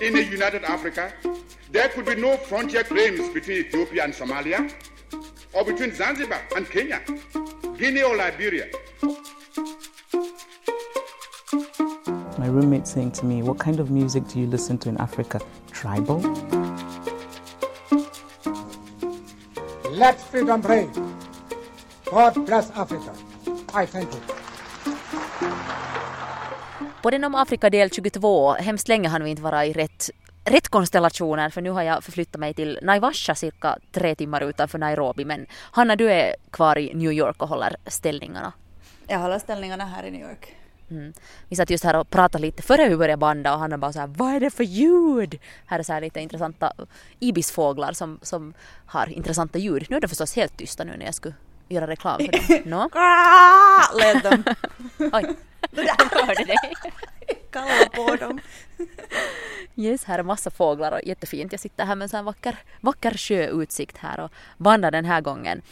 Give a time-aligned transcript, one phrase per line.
[0.00, 1.12] in a united Africa,
[1.70, 4.72] there could be no frontier claims between Ethiopia and Somalia,
[5.52, 7.02] or between Zanzibar and Kenya,
[7.78, 8.68] Guinea or Liberia.
[12.38, 15.40] My roommate saying to me, What kind of music do you listen to in Africa?
[15.72, 16.20] Tribal?
[19.90, 20.92] Let freedom reign.
[22.04, 23.14] God bless Africa.
[23.72, 24.35] I thank you.
[27.06, 30.10] På den om Afrika del 22, hemskt länge har vi inte varit i rätt,
[30.44, 35.24] rätt konstellationer för nu har jag förflyttat mig till Naivasha cirka tre timmar utanför Nairobi
[35.24, 38.52] men Hanna du är kvar i New York och håller ställningarna.
[39.06, 40.56] Jag håller ställningarna här i New York.
[40.90, 41.12] Mm.
[41.48, 44.00] Vi satt just här och pratade lite före vi började banda och han bara så
[44.00, 45.38] här, vad är det för ljud?
[45.66, 46.72] Här är så här lite intressanta
[47.20, 48.54] ibisfåglar som, som
[48.86, 49.86] har intressanta ljud.
[49.90, 51.34] Nu är det förstås helt tysta nu när jag skulle
[51.68, 52.62] göra reklam för dem.
[52.70, 52.90] No?
[53.98, 54.54] Lät de.
[55.12, 55.36] Oj,
[56.26, 56.58] hörde det.
[57.50, 58.40] Kalla på dem.
[59.86, 61.52] Yes, här är massa fåglar och jättefint.
[61.52, 65.20] Jag sitter här med en sån här vacker, vacker sjöutsikt här och bandar den här
[65.20, 65.62] gången.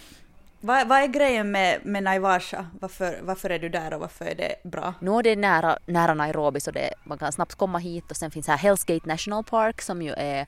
[0.61, 2.67] Vad, vad är grejen med, med Naivasha?
[2.81, 4.95] Varför, varför är du där och varför är det bra?
[5.01, 8.31] Nu är det nära, nära Nairobi så det, man kan snabbt komma hit och sen
[8.31, 10.41] finns här Hells Gate National Park som ju är,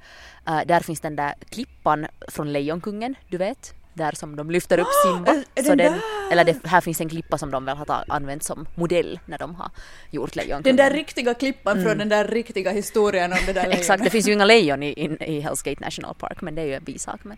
[0.48, 3.74] uh, där finns den där klippan från Lejonkungen, du vet?
[3.96, 5.30] Där som de lyfter upp Simba.
[5.54, 8.42] är så den den, eller det, här finns en klippa som de väl har använt
[8.42, 9.70] som modell när de har
[10.10, 10.76] gjort Den Lejonkungen.
[10.76, 14.04] där riktiga klippan från den där riktiga historien om det där Exakt, lejonet.
[14.04, 16.66] det finns ju inga lejon i, i, i Hells Gate National Park men det är
[16.66, 17.20] ju en bisak.
[17.24, 17.36] Men,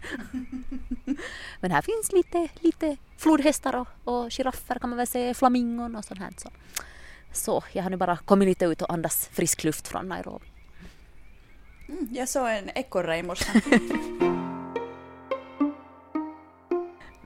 [1.61, 6.05] men här finns lite, lite flodhästar och, och giraffer kan man väl säga, flamingon och
[6.05, 6.31] sånt här.
[6.37, 6.51] Så.
[7.33, 10.47] så jag har nu bara kommit lite ut och andas frisk luft från Nairobi.
[11.89, 13.49] Mm, Jag såg en ekorre i morse.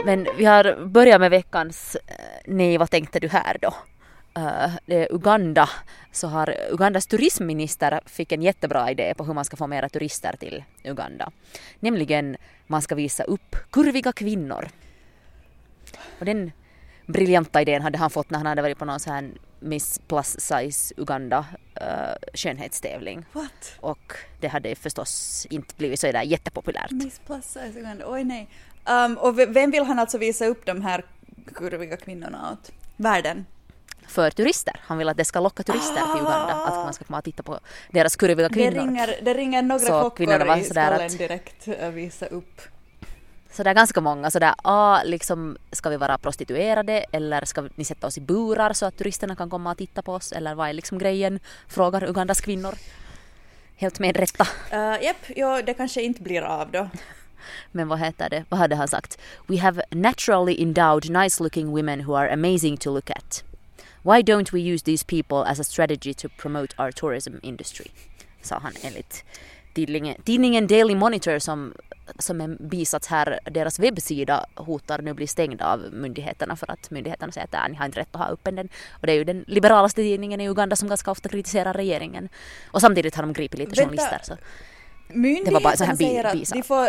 [0.04, 2.14] Men vi har börjat med veckans eh,
[2.46, 3.74] Nej, vad tänkte du här då?
[4.36, 5.68] Eh, det är Uganda,
[6.12, 10.36] så har Ugandas turismminister fick en jättebra idé på hur man ska få mera turister
[10.36, 11.30] till Uganda.
[11.80, 12.36] Nämligen
[12.66, 14.68] man ska visa upp kurviga kvinnor.
[16.18, 16.52] Och den
[17.06, 19.30] briljanta idén hade han fått när han hade varit på någon sån här
[19.60, 21.46] Miss Plus Size Uganda
[21.80, 23.24] uh, skönhetstävling.
[23.32, 23.76] What?
[23.80, 26.90] Och det hade förstås inte blivit så där jättepopulärt.
[26.90, 28.48] Miss Plus Size Uganda, oj nej.
[28.86, 31.04] Um, och vem vill han alltså visa upp de här
[31.54, 32.72] kurviga kvinnorna åt?
[32.96, 33.46] Världen?
[34.06, 34.80] för turister.
[34.84, 37.42] Han vill att det ska locka turister till Uganda, att man ska komma och titta
[37.42, 37.60] på
[37.90, 38.86] deras kurviga Det kvinnor.
[38.86, 42.60] ringer, det ringer några Så klockor i skallen att- direkt att visa upp.
[43.50, 47.84] Så det är ganska många sådär, ah, liksom, ska vi vara prostituerade eller ska ni
[47.84, 50.68] sätta oss i burar så att turisterna kan komma och titta på oss eller vad
[50.68, 51.40] är liksom grejen?
[51.68, 52.74] Frågar Ugandas kvinnor.
[53.76, 54.44] Helt med rätta.
[54.72, 56.88] Uh, Japp, ja, det kanske inte blir av då.
[57.72, 58.44] Men vad heter det?
[58.48, 59.18] Vad hade han sagt?
[59.46, 63.44] We have naturally endowed nice looking women who are amazing to look at.
[64.02, 67.86] Why don't we use these people as a strategy to promote our tourism industry?
[68.42, 69.24] Sa han enligt
[69.74, 71.74] tidningen, tidningen Daily Monitor som,
[72.18, 77.32] som en bisats här, deras webbsida hotar nu bli stängd av myndigheterna för att myndigheterna
[77.32, 78.68] säger att "Äh, ni har inte rätt att ha öppen den.
[79.00, 82.28] Och det är ju den liberalaste tidningen i Uganda som ganska ofta kritiserar regeringen.
[82.70, 84.02] Och samtidigt har de gripit lite Vänta.
[84.02, 84.20] journalister.
[84.22, 84.36] Så.
[85.14, 86.56] Myndigheterna bara så här bi- säger att bisak.
[86.56, 86.88] de, får,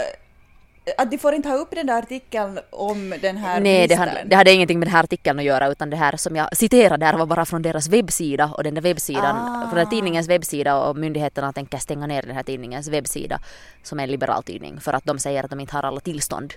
[0.97, 4.23] att de får inte ha upp den där artikeln om den här Nej, det hade,
[4.25, 7.05] det hade ingenting med den här artikeln att göra utan det här som jag citerade
[7.05, 9.67] där var bara från deras webbsida och den där webbsidan, Ah.
[9.69, 13.39] från den tidningens webbsida och myndigheterna tänker stänga ner den här tidningens webbsida
[13.83, 16.53] som är en liberal tidning för att de säger att de inte har alla tillstånd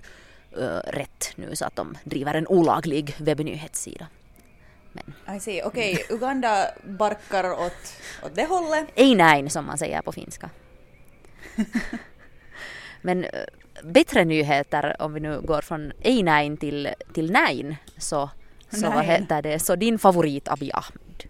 [0.58, 4.06] uh, rätt nu så att de driver en olaglig webbnyhetssida.
[4.92, 5.62] Men I see.
[5.62, 7.92] Okej, Uganda barkar åt,
[8.22, 8.86] åt det hållet.
[8.94, 10.50] ei näin som man säger på finska.
[13.02, 13.30] Men eh,
[13.84, 18.30] bättre nyheter om vi nu går från ei näin till, till näin så,
[18.70, 19.04] så vad Näin.
[19.10, 21.24] heter det, så din favorit Abiy Ahmed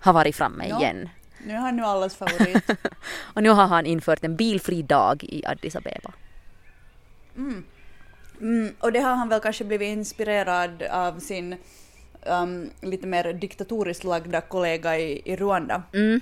[0.00, 0.80] har varit framme Ja.
[0.80, 1.08] igen.
[1.46, 2.70] Nu är han nu allas favorit.
[3.34, 6.12] Och nu har han infört en bilfri dag i Addis Abeba.
[8.40, 11.56] Mm, och det har han väl kanske blivit inspirerad av sin
[12.26, 15.82] um, lite mer diktatoriskt lagda kollega i, i Rwanda.
[15.92, 16.20] Mm.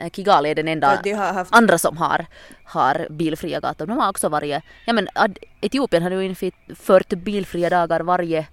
[0.00, 2.26] Eh, Kigali är den enda de haft andra som har,
[2.64, 3.86] har bilfria gator.
[3.86, 8.46] De har också varit, ja men Ad- Etiopien har ju infört bilfria dagar varje,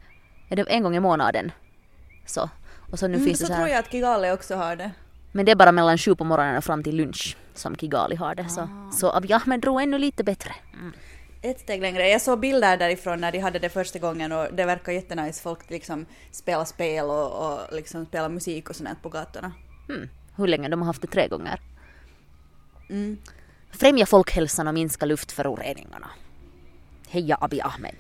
[0.50, 1.52] är det en gång i månaden.
[2.26, 2.50] Så.
[2.92, 4.76] Och så nu Mm, finns så det så tror här, jag att Kigali också har
[4.76, 4.92] det.
[5.32, 8.36] men det är bara mellan sju på morgonen och fram till lunch som Kigali har
[8.36, 8.50] det.
[8.50, 8.92] Så, Ah.
[8.92, 10.52] så Abiy Ahmed drog ännu lite bättre.
[11.44, 12.10] Ett steg längre.
[12.10, 15.42] Jag såg bilder därifrån när de hade det första gången och det verkar jättenice.
[15.42, 19.52] Folk liksom spelar spel och, och liksom spelar musik och sånt på gatorna.
[19.90, 20.10] Mm.
[20.36, 20.70] Hur länge?
[20.70, 21.60] De har haft det tre gånger.
[22.90, 23.18] Mm.
[23.72, 26.08] Främja folkhälsan och minska luftföroreningarna.
[27.10, 27.96] Heja Abiy Ahmed.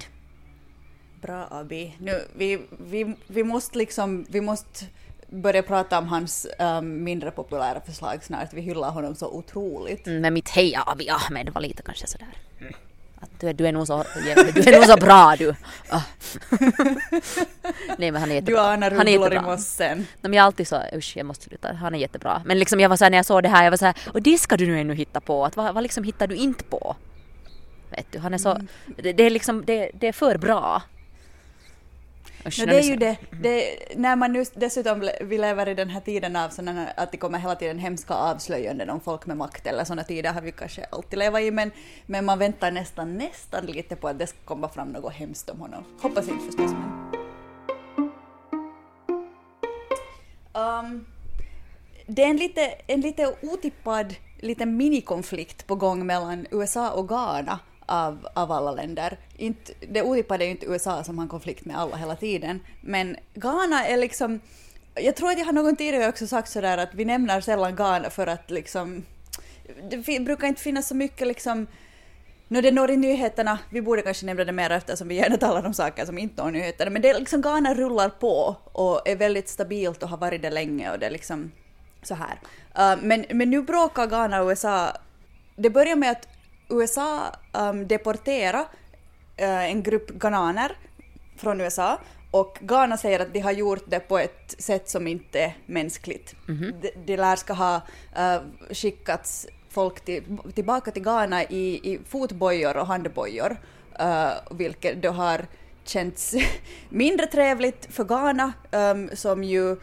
[1.21, 1.95] Bra Abi.
[1.99, 4.85] Nu, vi, vi, vi måste liksom, vi måste
[5.29, 8.53] börja prata om hans um, mindre populära förslag snart.
[8.53, 10.07] Vi hyllar honom så otroligt.
[10.07, 12.27] Mm, Men mitt heja Abiy Ahmed var lite kanske sådär.
[13.23, 15.55] Att du, är, du, är nog så, du är nog så bra du.
[15.89, 16.01] Ah.
[17.97, 18.61] Nej men han är Du jättebra.
[18.61, 19.97] anar Han är i mossen.
[19.97, 22.41] Nej, men jag är alltid så, usch jag måste sluta, han är jättebra.
[22.45, 24.37] Men liksom jag var såhär när jag såg det här, jag var såhär, och det
[24.37, 26.95] ska du nu ännu hitta på, att vad, vad liksom hittar du inte på?
[27.89, 28.67] Vet du, han är så, Mm.
[28.97, 30.81] det, det är liksom, det, det är för bra.
[32.45, 33.17] Usch, No, det är ju det.
[33.31, 33.77] det.
[33.95, 37.39] När man nu dessutom, vi lever i den här tiden av sådana, att det kommer
[37.39, 41.19] hela tiden hemska avslöjanden om folk med makt eller sådana tider har vi kanske alltid
[41.19, 41.71] levat i men,
[42.05, 45.59] men man väntar nästan, nästan lite på att det ska komma fram något hemskt om
[45.59, 45.83] honom.
[46.01, 47.11] Hoppas inte förstås men.
[50.53, 51.05] Um,
[52.05, 57.59] det är en lite, en lite otippad liten minikonflikt på gång mellan USA och Ghana
[57.85, 59.17] av, av alla länder.
[59.37, 62.59] Inte, det otippade är ju inte USA som har en konflikt med alla hela tiden,
[62.81, 64.39] men Ghana är liksom
[64.95, 68.09] jag tror att jag har någon tidigare också sagt sådär att vi nämner sällan Ghana
[68.09, 69.03] för att liksom
[69.89, 71.67] det brukar inte finnas så mycket liksom
[72.47, 75.65] Nå, det når i nyheterna, vi borde kanske nämna det mer eftersom vi gärna talar
[75.65, 79.15] om saker som inte når nyheterna, men det är liksom Ghana rullar på och är
[79.15, 81.51] väldigt stabilt och har varit det länge och det är liksom
[82.03, 82.39] så här.
[82.93, 84.91] Uh, men, men nu bråkar Ghana och USA.
[85.55, 86.27] Det börjar med att
[86.71, 88.61] USA um, deporterar
[89.41, 90.77] uh, en grupp ghananer
[91.37, 91.99] från USA
[92.31, 96.35] och Ghana säger att de har gjort det på ett sätt som inte är mänskligt.
[96.81, 97.75] De, de lär ska ha
[98.17, 98.41] uh,
[98.71, 100.23] skickats folk till,
[100.55, 103.57] tillbaka till Ghana i, i fotbojor och handbojor,
[104.01, 105.45] uh, vilket då har
[105.83, 106.35] känts
[106.89, 109.75] mindre trevligt för Ghana, um, som ju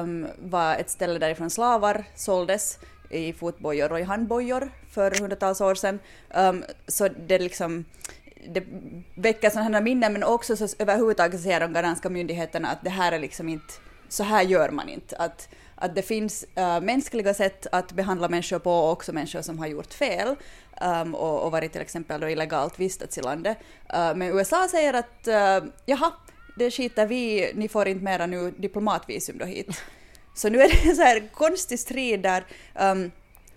[0.00, 2.78] um, var ett ställe därifrån slavar såldes
[3.10, 5.98] i fotbojor och i handbojor för hundratals år sedan.
[6.34, 7.84] Um, så det liksom
[8.46, 8.64] det
[9.14, 13.12] väcker sådana här minnen men också så överhuvudtaget säger de ghananska myndigheterna att det här
[13.12, 13.74] är liksom inte,
[14.08, 15.16] så här gör man inte.
[15.16, 19.58] Att, att det finns uh, mänskliga sätt att behandla människor på och också människor som
[19.58, 20.36] har gjort fel
[20.82, 23.58] um, och, och varit till exempel då illegalt vistats i landet.
[23.94, 26.12] Uh, men USA säger att uh, jaha,
[26.56, 29.82] det skiter vi i, ni får inte mera nu diplomatvisum då hit.
[30.38, 32.44] Så nu är det en så här konstig strid där
[32.74, 33.10] um,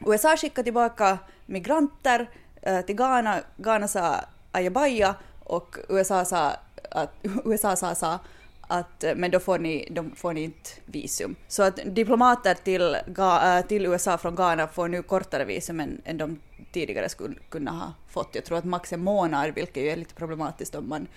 [0.06, 2.30] USA skickar tillbaka migranter
[2.68, 4.16] uh, till Ghana, Ghana sa
[4.52, 6.56] ajabaja och USA sa
[6.92, 7.14] att
[7.46, 8.20] USA sa, sa
[8.62, 11.36] att eh, men då får ni, då får ni inte visum.
[11.48, 16.18] Så att diplomater till, eh, till USA från Ghana får nu kortare visum än, än
[16.18, 16.40] de
[16.72, 18.36] tidigare skulle kunna ha fått.
[18.36, 21.08] Jag tror att max en månad, vilket ju är lite problematiskt om man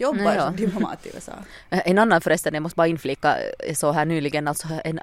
[0.00, 0.46] jobbar Nej, ja.
[0.46, 1.32] som diplomat i USA.
[1.70, 3.36] En annan förresten, jag måste bara inflika,
[3.74, 5.00] såg här nyligen, alltså en,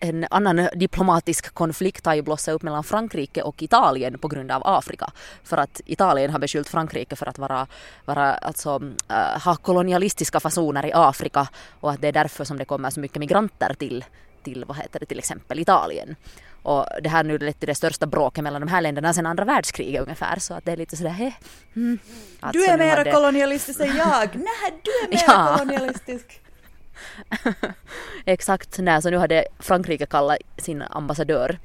[0.00, 4.62] en annan diplomatisk konflikt har ju blossat upp mellan Frankrike och Italien på grund av
[4.64, 5.12] Afrika.
[5.44, 7.66] För att Italien har beskyllt Frankrike för att vara,
[8.04, 11.48] vara alltså, äh, ha kolonialistiska fasoner i Afrika
[11.80, 14.04] och att det är därför som det kommer så mycket migranter till,
[14.52, 16.16] till vad heter det, till exempel Italien.
[16.62, 19.44] Och det här nu lett till det största bråket mellan de här länderna sedan andra
[19.44, 21.32] världskriget ungefär, så att det är lite sådär, heh,
[21.76, 21.98] mm.
[22.04, 24.28] Du Alltså, är nu mera hade- kolonialistisk än jag!
[24.34, 25.56] Nej, du är mera Ja.
[25.58, 26.40] kolonialistisk!
[28.24, 31.58] Exakt, nej, så nu hade Frankrike kallat sin ambassadör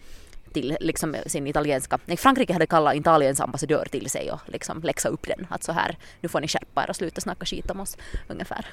[0.53, 5.09] till liksom sin italienska, nej Frankrike hade kallat Italiens ambassadör till sig och liksom läxa
[5.09, 7.79] upp den att så här, nu får ni skärpa er och sluta snacka skit om
[7.79, 7.97] oss
[8.27, 8.65] ungefär.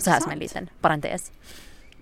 [0.00, 1.32] Så här som en liten parentes.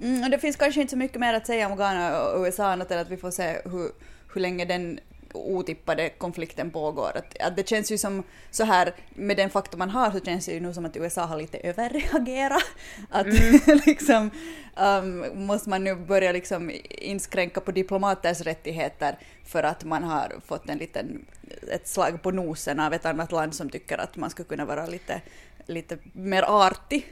[0.03, 2.73] Mm, och det finns kanske inte så mycket mer att säga om Ghana och USA
[2.73, 3.91] annat än att vi får se hur,
[4.35, 5.01] hur länge den
[5.35, 7.11] otippade konflikten pågår.
[7.15, 10.47] Att, att det känns ju som så här, med den faktum man har så känns
[10.47, 12.63] det ju nu som att USA har lite överreagerat.
[13.11, 13.27] Att
[13.87, 14.31] liksom
[14.77, 20.69] um, måste man nu börja liksom inskränka på diplomaters rättigheter för att man har fått
[20.69, 21.27] en liten,
[21.73, 24.87] ett slag på nosen av ett annat land som tycker att man ska kunna vara
[24.87, 25.21] lite,
[25.67, 27.07] lite mer artig.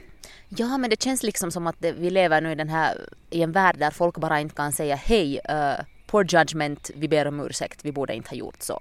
[0.49, 3.51] Ja, men det känns liksom som att vi lever nu i den här, i en
[3.51, 7.85] värld där folk bara inte kan säga hej, uh, poor judgment, vi ber om ursäkt,
[7.85, 8.79] vi borde inte ha gjort så.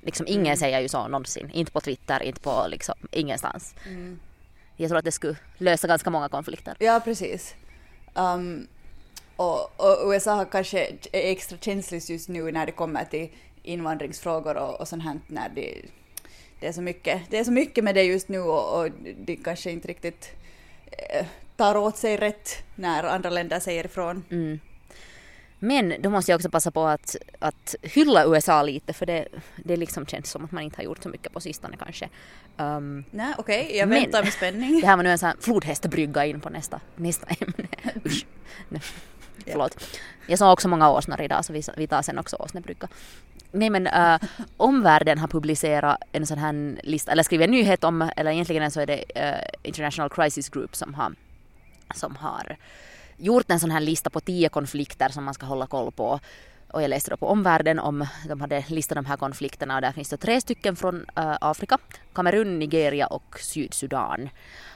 [0.00, 3.74] Liksom ingen säger ju så någonsin, inte på Twitter, inte på liksom ingenstans.
[4.76, 6.76] Jag tror att det skulle lösa ganska många konflikter.
[6.78, 7.54] Ja, precis.
[8.14, 8.66] Um,
[9.36, 13.28] och, och USA har kanske är extra känsligt just nu när det kommer till
[13.62, 15.82] invandringsfrågor och, och sånt här när det,
[16.60, 19.36] det, är så mycket, det är så mycket med det just nu och, och de
[19.36, 20.30] kanske inte riktigt
[20.90, 24.24] eh, tar åt sig rätt när andra länder säger ifrån.
[24.30, 24.60] Mm.
[25.58, 29.28] Men då måste jag också passa på att, att hylla USA lite för det,
[29.64, 32.08] det liksom känns som att man inte har gjort så mycket på sistone kanske.
[32.56, 34.80] Um, Nej, okej, jag Men- väntar med spänning.
[34.80, 37.68] det här var nu en sån flodhästbrygga in på nästa, nästa ämne.
[38.04, 38.26] Usch.
[39.46, 39.84] Förlåt.
[40.26, 42.88] Jag såg också många åsnor idag så vi, vi tar sen också åsnebrygga.
[43.52, 44.20] Nej men äh,
[44.56, 48.80] omvärlden har publicerat en sån här lista, eller skrivit en nyhet om, eller egentligen så
[48.80, 51.14] är det äh, International Crisis Group som har,
[51.94, 52.56] som har
[53.16, 56.20] gjort en sån här lista på tio konflikter som man ska hålla koll på.
[56.72, 59.92] Och jag läste då på omvärlden om de hade listat de här konflikterna och där
[59.92, 61.78] finns det tre stycken från äh, Afrika,
[62.12, 64.28] Kamerun, Nigeria och Sydsudan.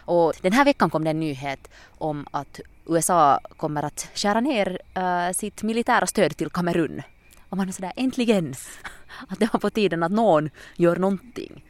[0.05, 4.79] Och den här veckan kom det en nyhet om att USA kommer att skära ner
[4.95, 7.03] äh, sitt militära stöd till Kamerun.
[7.51, 8.55] Och man är sådär äntligen
[9.29, 11.65] att det var på tiden att någon gör någonting.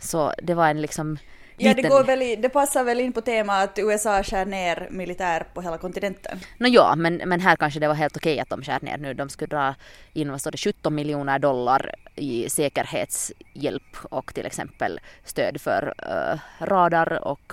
[0.00, 1.18] Så det var en liksom
[1.58, 4.88] Ja, det, går väl i, det passar väl in på temat att USA skär ner
[4.90, 6.38] militär på hela kontinenten.
[6.58, 9.14] No, ja, men, men här kanske det var helt okej att de skär ner nu.
[9.14, 9.74] De skulle dra
[10.12, 17.24] in vad det, 17 miljoner dollar i säkerhetshjälp och till exempel stöd för uh, radar
[17.24, 17.52] och,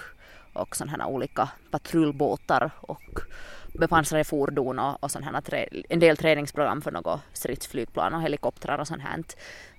[0.54, 3.20] och sådana här olika patrullbåtar och
[3.74, 8.88] bepansrade fordon och, och sådana här, en del träningsprogram för något stridsflygplan och helikoptrar och
[8.88, 9.24] sånt här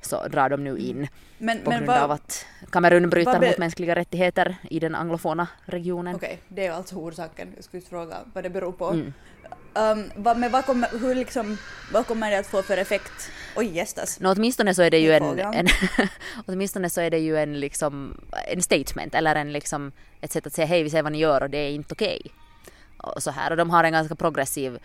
[0.00, 1.08] så drar de nu in
[1.38, 6.14] men, på men grund av att Kamerun bryter mot mänskliga rättigheter i den anglofona regionen.
[6.14, 7.52] Okej, okay, det är alltså orsaken.
[7.54, 8.88] Jag skulle fråga vad det beror på.
[8.88, 9.12] Mm.
[9.76, 11.58] Um, vad, men vad kommer, hur liksom,
[11.92, 13.30] vad kommer det att få för effekt?
[13.56, 14.20] Oj gästas.
[14.20, 15.66] No, åtminstone så är det ju en, en
[16.46, 20.52] åtminstone så är det ju en liksom en statement eller en liksom ett sätt att
[20.52, 22.20] säga hej vi ser vad ni gör och det är inte okej.
[22.24, 22.43] Okay
[23.04, 23.50] och så här.
[23.50, 24.78] Och de har en ganska progressiv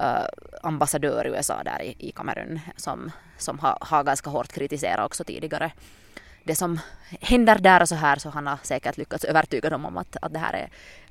[0.00, 0.26] uh,
[0.62, 5.24] ambassadör i USA där i, i Kamerun som, som har, har ganska hårt kritiserat också
[5.24, 5.72] tidigare
[6.48, 6.80] det som
[7.20, 10.32] händer där och så här så han har säkert lyckats övertyga dem om att, att
[10.32, 10.68] det här är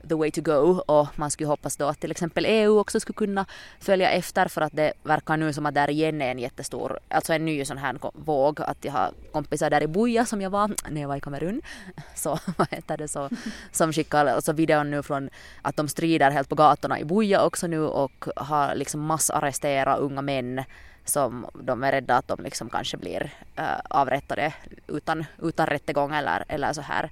[0.10, 0.82] the way to go.
[0.86, 3.46] Och man skulle hoppas då att till exempel EU också skulle kunna
[3.80, 7.34] följa efter för att det verkar nu som att där igen är en jättestor, alltså
[7.34, 8.62] en ny sån här våg.
[8.62, 11.62] Att jag har kompisar där i Buja som jag var när jag var i Kamerun.
[12.16, 13.30] Så vad heter det så
[13.72, 15.30] som skickar alltså videon nu från
[15.62, 20.22] att de strider helt på gatorna i Buja också nu och har liksom massarresterat unga
[20.22, 20.64] män
[21.10, 24.54] som de är rädda att de liksom kanske blir äh, avrättade
[24.88, 27.10] utan, utan rättegång eller, eller så här.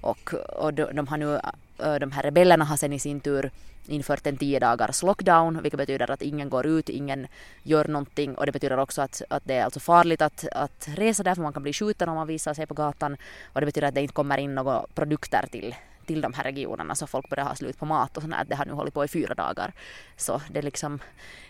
[0.00, 1.34] Och, och de, de har nu,
[1.78, 3.50] eh, de här rebellerna har sen i sin tur
[3.88, 7.26] infört en tio dagars lockdown, vilket betyder att ingen går ut, ingen
[7.62, 11.22] gör någonting och det betyder också att, att det är alltså farligt att, att resa
[11.22, 13.16] där för man kan bli skjuten om man visar sig på gatan
[13.52, 15.74] och det betyder att det inte kommer in några produkter till,
[16.08, 18.66] till de här regionerna så folk börjar ha slut på mat och sånt Det har
[18.66, 19.72] nu hållit på i fyra dagar.
[20.16, 20.98] Så det är liksom,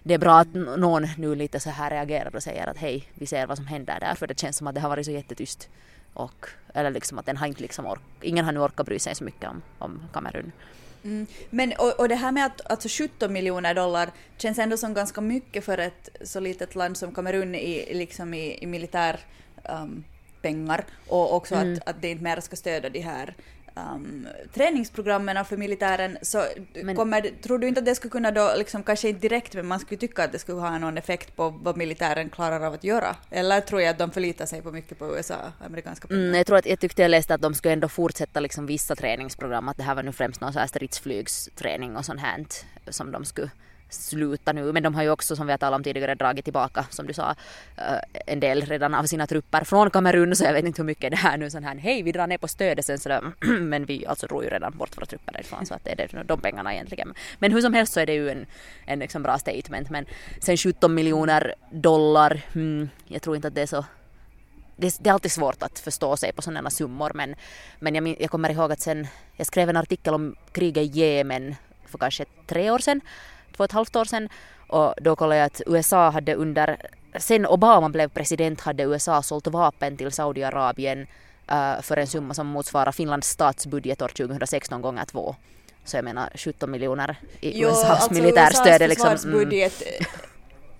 [0.03, 3.27] det är bra att någon nu lite så här reagerar och säger att hej, vi
[3.27, 5.69] ser vad som händer där för det känns som att det har varit så jättetyst.
[6.15, 9.15] Och, eller liksom att den har inte liksom ork, ingen har nu orkat bry sig
[9.15, 10.53] så mycket om, om Kamerun.
[11.05, 11.27] Mm.
[11.51, 15.21] Men och, och, det här med att alltså 17 miljoner dollar känns ändå som ganska
[15.21, 19.21] mycket för ett så litet land som Kamerun i, liksom i, i militär
[19.65, 20.05] um,
[20.43, 21.75] pengar och också mm.
[21.75, 23.35] att, att det inte mer ska stödja de här
[23.95, 26.45] um, träningsprogrammen för militären så
[26.83, 29.67] men, kommer, tror du inte att det skulle kunna då, liksom, kanske inte direkt, men
[29.67, 32.85] man skulle tycka att det skulle ha någon effekt på vad militären klarar av att
[32.85, 33.17] göra?
[33.31, 36.23] Eller tror jag att de förlitar sig på mycket på USA, amerikanska pengar?
[36.23, 38.97] Mm, jag tror att jag tyckte jag läste att de skulle ändå fortsätta liksom vissa
[38.97, 42.47] träningsprogram, att det här var nu främst någon så här stridsflygsträning och sånt här
[42.89, 43.51] som de skulle
[43.89, 44.73] sluta nu.
[44.73, 47.13] Men de har ju också som vi har talat om tidigare dragit tillbaka som du
[47.13, 47.35] sa
[47.77, 50.37] eh, en del redan av sina trupper från Kamerun.
[50.37, 52.39] Så jag vet inte hur mycket det här nu sån här hej vi drar ner
[52.39, 52.87] på stödet.
[52.87, 53.21] Sen så
[53.61, 55.67] men vi alltså drog ju redan bort våra trupper därifrån.
[55.67, 57.15] Så att det är de pengarna egentligen.
[57.39, 58.47] Men hur som helst så är det ju en,
[58.87, 59.91] en liksom bra statement.
[59.91, 60.07] Men
[60.41, 63.85] sen 17 miljoner dollar hmm, jag tror inte att det är så
[64.77, 67.11] det, det, är alltid svårt att förstå sig på sådana summor.
[67.15, 67.35] Men,
[67.79, 71.55] men jag, jag kommer ihåg att sen jag skrev en artikel om kriget i Jemen
[71.87, 73.01] för kanske tre år sedan
[73.59, 74.29] två och ett halvt år sedan
[74.69, 76.77] och då kollade jag att USA hade under,
[77.19, 81.07] sen Obama blev president hade USA sålt vapen till Saudiarabien
[81.53, 85.37] uh, för en summa som motsvarar Finlands statsbudget år 2016 gånger två.
[85.85, 89.17] Så jag menar 17 miljoner i jo, USAs alltså militärstöd är liksom...
[89.25, 89.71] Mm.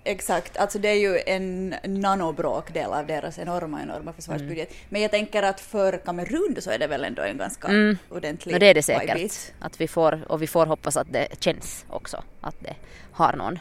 [0.09, 4.69] Exakt, alltså det är ju en nanobråkdel av deras enorma, enorma försvarsbudget.
[4.69, 4.83] Mm.
[4.89, 7.99] Men jag tänker att för Kamerun så är det väl ändå en ganska mm.
[8.09, 9.53] ordentlig no, det är det säkert.
[9.59, 12.75] Att vi får, och vi får hoppas att det känns också, att det
[13.13, 13.59] har någon,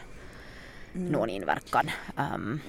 [0.94, 1.12] mm.
[1.12, 1.90] någon inverkan.
[2.16, 2.60] Um,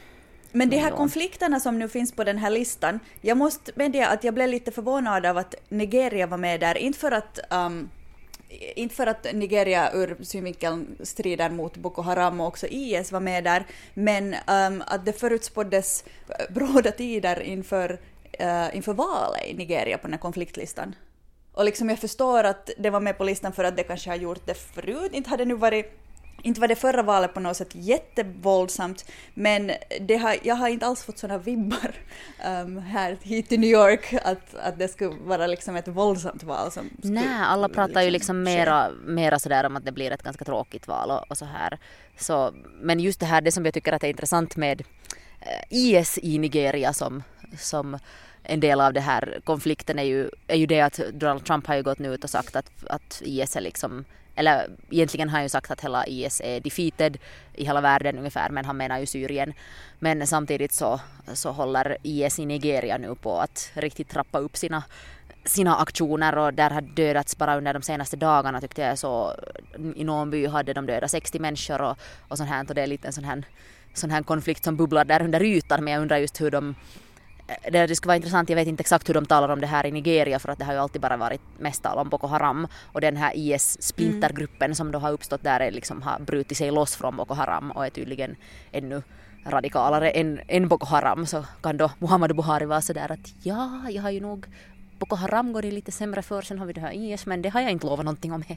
[0.52, 4.24] men de här konflikterna som nu finns på den här listan, jag måste medge att
[4.24, 7.90] jag blev lite förvånad av att Nigeria var med där, inte för att um,
[8.76, 13.44] inte för att Nigeria ur synvinkeln strider mot Boko Haram och också IS var med
[13.44, 17.92] där, men um, att det förutspåddes eh, bråda tider inför,
[18.42, 20.96] uh, inför valet i Nigeria på den här konfliktlistan.
[21.52, 24.18] Och liksom jag förstår att det var med på listan för att det kanske har
[24.18, 26.09] gjort det förut, inte hade nu varit
[26.44, 30.86] inte var det förra valet på något sätt jättevåldsamt, men det har, jag har inte
[30.86, 31.96] alls fått sådana vibbar
[32.46, 36.72] um, här hit till New York att, att det skulle vara liksom ett våldsamt val.
[36.72, 40.24] Som Nej, alla pratar liksom ju liksom mera, mera sådär om att det blir ett
[40.24, 41.80] ganska tråkigt val och, och så här.
[42.18, 44.82] Så, men just det här, det som jag tycker att är intressant med
[45.42, 47.24] eh, IS i Nigeria som,
[47.58, 48.00] som
[48.44, 51.76] en del av den här konflikten är ju, är ju det att Donald Trump har
[51.76, 54.06] ju gått nu ut och sagt att, att IS är liksom
[54.40, 57.18] eller egentligen har han ju sagt att hela IS är defeated
[57.54, 59.54] i hela världen ungefär, men han menar ju Syrien.
[60.00, 61.00] Men samtidigt så,
[61.34, 64.84] så håller IS i Nigeria nu på att riktigt trappa upp sina
[65.46, 69.34] sina aktioner och där har dödats bara under de senaste dagarna tyckte jag så
[69.96, 72.88] i någon by hade de dödat 60 människor och, och sånt här och det är
[72.88, 73.44] lite en sån här,
[73.94, 76.76] sån här konflikt som bubblar där under ytan men jag undrar just hur de
[77.50, 79.68] Eh, det, det skulle vara intressant, jag vet inte exakt hur de talar om det
[79.68, 82.28] här i Nigeria för att det har ju alltid bara varit mest tal om Boko
[82.28, 86.72] Haram och den här IS-splintergruppen som då har uppstått där är liksom har brutit sig
[86.72, 88.36] loss från Boko Haram och är tydligen
[88.72, 89.02] ännu
[89.46, 94.02] radikalare än, än Boko Haram så kan då Muhammad Buhari vara sådär att ja, jag
[94.02, 94.46] har ju nog
[95.00, 97.50] Boko Haram går det lite sämre för, sen har vi det här IS men det
[97.50, 98.44] har jag inte lovat någonting om.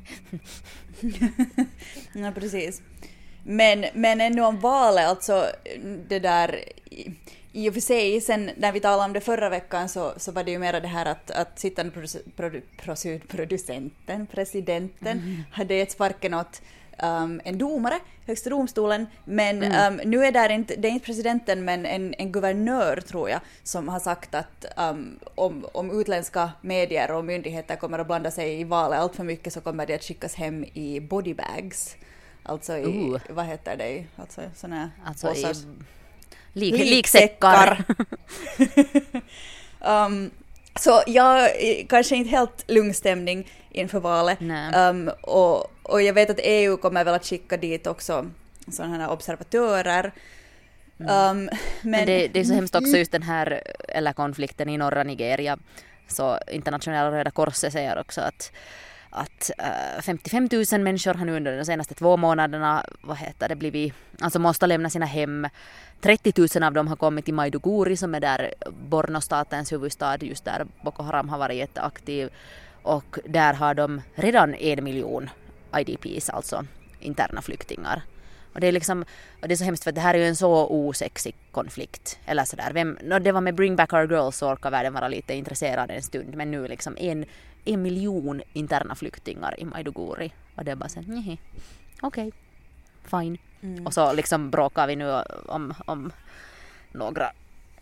[2.12, 2.82] ja, precis.
[3.44, 5.46] Men, men ännu om valet, alltså
[6.08, 6.64] det där
[7.52, 10.44] i och för sig, sen när vi talade om det förra veckan så, så var
[10.44, 15.42] det ju mera det här att, att sittande produ, produ, producenten, presidenten, mm.
[15.50, 16.62] hade gett sparken åt
[17.02, 20.00] um, en domare, Högsta domstolen, men mm.
[20.00, 23.40] um, nu är det inte, det är inte presidenten men en, en guvernör tror jag
[23.62, 28.60] som har sagt att um, om, om utländska medier och myndigheter kommer att blanda sig
[28.60, 31.96] i valet allt för mycket så kommer de att skickas hem i bodybags.
[32.42, 33.20] Alltså i, uh.
[33.30, 35.54] vad heter det, alltså sådana alltså påsar.
[36.52, 37.84] Lik, liksäckar.
[39.80, 40.30] um,
[40.80, 41.50] så jag
[41.88, 44.38] kanske inte helt lugn stämning inför valet.
[44.76, 48.26] Um, och, och jag vet att EU kommer väl att skicka dit också
[48.68, 50.12] sådana här observatörer.
[51.00, 51.30] Mm.
[51.30, 54.78] Um, men, men det, det, är så hemskt också just den här, eller konflikten i
[54.78, 55.58] norra Nigeria.
[56.08, 58.52] Så internationella Röda Korset säger också att
[59.12, 63.56] att eh, 55 000 människor har nu under de senaste två månaderna vad heter det,
[63.56, 65.48] blivit, alltså måste lämna sina hem.
[66.00, 68.54] 30 000 av dem har kommit till Maiduguri som är där
[68.90, 72.30] Borno-statens huvudstad, just där Boko Haram har varit jätteaktiv.
[72.82, 75.30] Och där har de redan en miljon
[75.76, 76.64] IDPs, alltså
[77.00, 78.02] interna flyktingar.
[78.52, 79.04] Och det är liksom,
[79.42, 82.18] och det är så hemskt för att det här är ju en så osexig konflikt.
[82.26, 85.08] Eller sådär, vem, no, det var med Bring Back Our Girls så orkar världen vara
[85.08, 86.34] lite intresserad en stund.
[86.34, 87.24] Men nu liksom en,
[87.64, 90.32] en miljon interna flyktingar i Maiduguri.
[90.54, 91.38] Och det är bara så okej,
[92.02, 92.30] okay,
[93.04, 93.38] fine.
[93.62, 93.86] Mm.
[93.86, 96.12] Och så liksom bråkar vi nu om, om
[96.92, 97.32] några,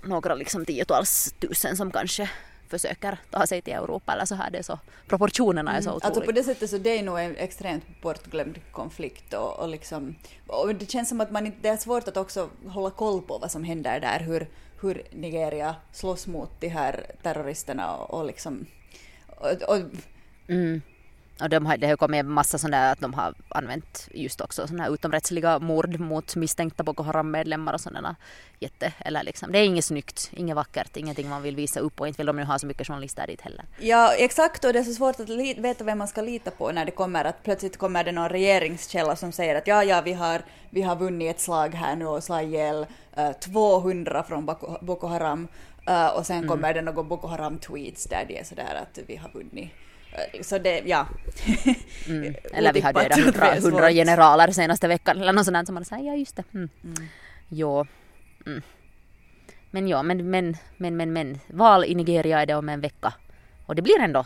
[0.02, 2.30] några liksom tiotals tusen som kanske
[2.68, 4.50] försöker ta sig till Europa eller så här.
[4.50, 6.06] Det är så, proportionerna är så otroliga.
[6.06, 6.16] Mm.
[6.16, 10.14] Alltså på det sättet så det är nog en extremt bortglömd konflikt och, och liksom,
[10.46, 13.50] och det känns som att man det är svårt att också hålla koll på vad
[13.50, 14.48] som händer där, hur,
[14.80, 18.66] hur Nigeria slåss mot de här terroristerna och, och liksom
[19.40, 19.81] och, och
[20.48, 20.83] mm.
[21.40, 24.66] Och de har, det har kommit en massa sådana att de har använt just också
[24.66, 28.16] sådana här utomrättsliga mord mot misstänkta Boko Haram-medlemmar och sådana
[28.59, 32.09] jätte, eller liksom, det är inget snyggt, inget vackert, ingenting man vill visa upp och
[32.09, 33.64] inte vill de nu ha så mycket journalister dit heller.
[33.79, 36.85] Ja, exakt och det är så svårt att veta vem man ska lita på när
[36.85, 40.42] det kommer att plötsligt kommer det någon regeringskälla som säger att ja, ja, vi har,
[40.70, 42.87] vi har vunnit ett slag här nu och slagit ihjäl
[43.18, 45.48] uh, 200 från Boko, Boko Haram
[45.90, 46.48] uh, och sen mm.
[46.48, 49.70] kommer det någon Boko Haram-tweets där det är sådär att vi har vunnit
[50.12, 51.07] Eh, så det, ja.
[52.09, 52.35] Mm.
[52.53, 56.05] Eller vi har dödat hundra, hundra generaler senaste veckan eller något sånt som man säger,
[56.05, 56.44] ja just det.
[56.55, 56.68] Mm.
[56.85, 57.09] Mm.
[57.48, 57.87] Jo.
[58.46, 58.62] Mm.
[59.70, 63.14] Men ja, men, men, men, men, men, val i Nigeria är det om en vecka.
[63.66, 64.24] Och det blir ändå,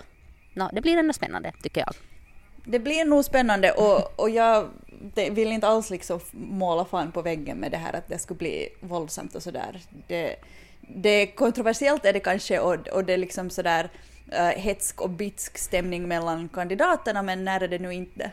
[0.55, 1.95] no, det blir ändå spännande tycker jag.
[2.67, 4.69] Det blir nog spännande och, och jag
[5.31, 8.69] vill inte alls liksom måla fan på väggen med det här att det skulle bli
[8.81, 9.81] våldsamt och sådär.
[10.07, 10.37] Det,
[10.89, 13.91] det kontroversiellt är det kanske och, och det är liksom sådär
[14.33, 18.31] uh, hetsk och bitsk stämning mellan kandidaterna, men när är det nu inte?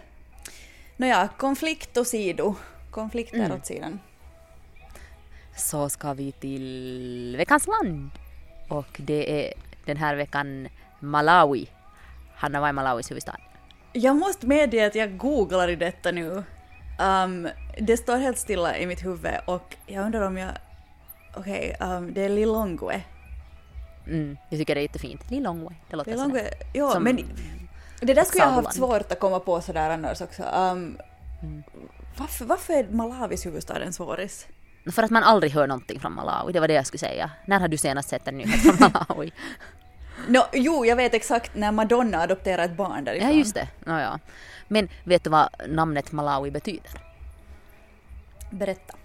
[0.97, 2.55] Nåja, konflikt och sido.
[2.91, 3.51] Konflikter mm.
[3.51, 3.99] åt sidan.
[5.57, 8.09] Så ska vi till veckans land.
[8.67, 9.53] Och det är
[9.85, 10.67] den här veckan
[10.99, 11.67] Malawi.
[12.35, 13.37] Hanna, vad är Malawis huvudstad?
[13.93, 16.43] Jag måste medge att jag googlar i detta nu.
[16.99, 17.47] Um,
[17.79, 20.51] det står helt stilla i mitt huvud och jag undrar om jag...
[21.33, 23.01] Okej, okay, um, det är Lilongwe.
[24.07, 25.31] Mm, jag tycker det är jättefint.
[25.31, 27.15] Lilongwe, det låter Lilongwe, ja, men
[27.99, 30.43] det där skulle jag ha haft svårt att komma på sådär annars också.
[30.43, 30.97] Um,
[31.41, 31.63] mm.
[32.17, 34.47] varför, varför är Malawis huvudstad en svåris?
[34.91, 37.31] För att man aldrig hör någonting från Malawi, det var det jag skulle säga.
[37.45, 39.31] När har du senast sett en nyhet från Malawi?
[40.27, 43.29] no, jo, jag vet exakt när Madonna adopterade ett barn därifrån.
[43.29, 43.67] Ja, just det.
[43.85, 44.19] No, ja.
[44.67, 46.91] Men vet du vad namnet Malawi betyder?
[48.49, 48.95] Berätta.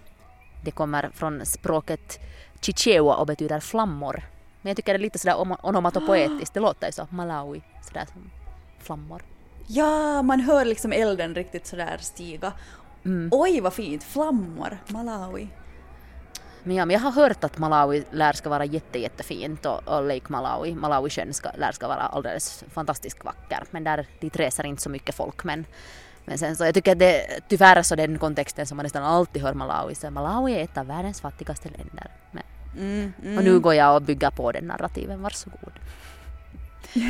[0.67, 2.19] Det kommer från språket
[2.61, 4.23] chichewa och betyder flammor.
[4.61, 8.31] Men jag tycker det är lite sådär onomatopoetiskt, det låter ju så, Malawi, sådär som
[8.79, 9.21] flammor.
[9.67, 12.53] Ja, man hör liksom elden riktigt sådär stiga.
[13.05, 13.29] Mm.
[13.31, 15.47] Oj vad fint, flammor, Malawi.
[16.63, 20.03] Men ja, men jag har hört att Malawi lär ska vara jätte, jättefint och, och
[20.03, 23.63] Lake Malawi, Malawisjön ska, lär ska vara alldeles fantastiskt vacker.
[23.71, 25.65] Men där, dit reser inte så mycket folk men,
[26.27, 29.41] Men sen så jag tycker att det tyvärr så den kontexten som man nästan alltid
[29.41, 32.11] hör Malawi så Malawi är ett av världens fattigaste länder.
[32.31, 32.43] Men,
[32.77, 33.37] Mm, mm.
[33.37, 35.71] Och nu går jag och bygger på den narrativen, varsågod.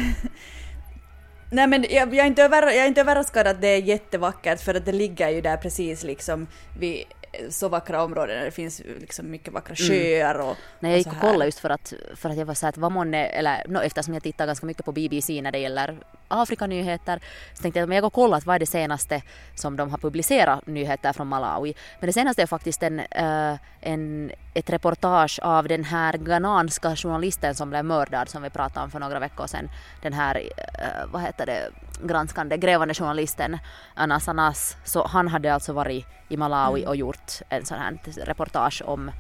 [1.52, 4.62] Nej men jag, jag, är inte över, jag är inte överraskad att det är jättevackert
[4.62, 6.48] för att det ligger ju där precis liksom
[6.80, 7.04] vid
[7.50, 11.20] så vackra områden där det finns liksom mycket vackra sjöar och Nej, jag gick och
[11.20, 14.14] kollade just för att, för att jag var så att vad månne, eller no, eftersom
[14.14, 15.98] jag tittar ganska mycket på BBC när det gäller
[16.28, 17.20] Afrikanyheter
[17.54, 19.22] så tänkte jag att men jag går och kollar att vad är det senaste
[19.56, 21.74] som de har publicerat nyheter från Malawi.
[22.00, 27.56] Men det senaste är faktiskt en, eh, en, ett reportage av den här ghananska journalisten
[27.56, 29.70] som blev mördad som vi pratade om för några veckor sedan.
[30.02, 31.72] Den här, eh, vad heter det,
[32.04, 33.58] granskande, grävande journalisten
[33.96, 34.78] Anas Anas.
[34.84, 39.12] Så han hade alltså varit i Malawi och gjort en sån här reportage om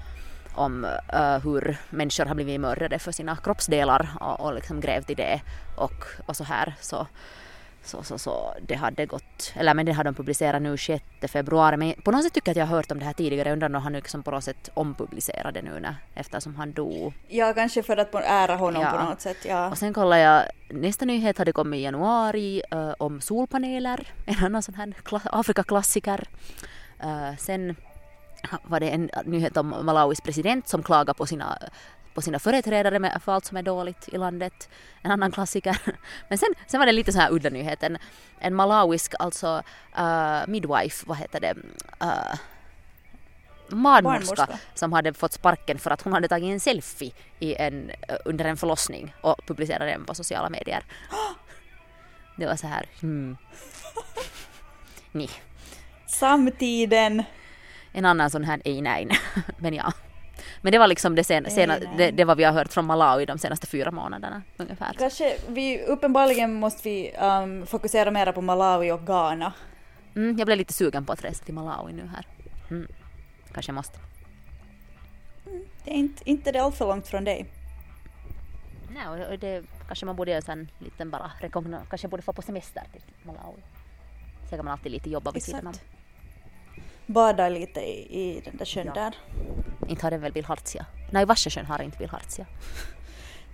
[0.58, 5.16] om eh, hur människor har blivit mördade för sina kroppsdelar och, och liksom grävt i
[5.16, 5.42] det
[5.76, 7.08] och, och så här så,
[7.84, 11.78] så, så, så det hade gått, eller men det har de publicerat nu 6 februari
[11.78, 13.68] men på något sätt tycker jag att jag har hört om det här tidigare undrar
[13.76, 17.13] om han liksom på något sätt ompublicerade nu när, eftersom han dog.
[17.28, 18.92] Ja, kanske för att ära honom Ja.
[18.92, 19.38] på något sätt.
[19.46, 19.70] Ja.
[19.70, 24.62] Och sen kollar jag, nästa nyhet hade kommit i januari eh, om solpaneler, en annan
[24.62, 26.28] sån här kla- Afrikaklassiker.
[27.00, 27.76] Eh, sen
[28.63, 31.58] var det en nyhet om Malawis president som klagar på sina
[32.18, 34.70] på sina företrädare med, för allt som är dåligt i landet.
[35.02, 35.78] En annan klassiker.
[36.30, 37.84] Men sen, sen var det lite så här udda nyhet.
[37.84, 37.98] En,
[38.40, 39.64] en malawisk, alltså
[39.98, 41.54] eh, midwife, vad heter det?
[42.04, 42.36] Uh,
[43.70, 44.60] Barnmorska Barnmorska.
[44.74, 48.46] som hade fått sparken för att hon hade tagit en selfie i en, eh, under
[48.46, 50.84] en förlossning och publicerade den på sociala medier.
[52.38, 53.38] Det var så här, hmm.
[55.12, 55.30] Nej.
[56.08, 57.24] Samtiden.
[57.92, 59.08] En annan sån här, ej nej.
[59.58, 59.94] Men ja.
[60.62, 63.26] Men det var liksom det, sen, sena, det, det var vi har hört från Malawi
[63.26, 64.94] de senaste fyra månaderna ungefär.
[65.00, 69.54] Kanske vi, uppenbarligen måste vi um, fokusera mera på Malawi och Ghana.
[70.16, 72.28] Mm, jag blev lite sugen på att resa till Malawi nu här.
[72.70, 72.88] Mm.
[73.54, 74.00] Kanske måste.
[75.84, 77.46] Det är inte, inte det allt för långt från dig.
[78.94, 81.88] Nej, och- det kanske man borde göra en liten bara rekommendation.
[81.90, 83.62] Kanske jag borde få på semester till Malawi.
[84.50, 85.74] Så kan man alltid lite jobba vid sidan om.
[85.74, 85.86] Exakt.
[87.06, 88.94] Bada lite i, i den där sjön Ja.
[88.94, 89.16] där.
[89.88, 90.86] Inte har den väl bilhartsia?
[91.12, 92.45] Nej, Varsösjön har inte bilhartsia.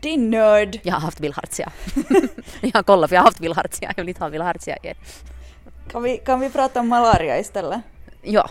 [0.02, 0.80] Din nörd!
[0.84, 1.72] Jag har haft bilhartsia.
[2.62, 3.94] jag har kollat för jag har haft bilhartsia.
[3.98, 4.96] Jag vill inte ha bilhartsia igen.
[5.92, 7.82] Kan vi, kan vi prata om malaria istället?
[8.22, 8.50] Ja.